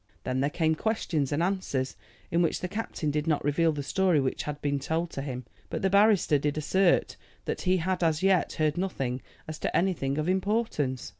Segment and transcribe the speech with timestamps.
[0.23, 1.95] Then there came questions and answers,
[2.31, 5.45] in which the captain did not reveal the story which had been told to him,
[5.69, 10.17] but the barrister did assert that he had as yet heard nothing as to anything
[10.17, 11.09] of importance.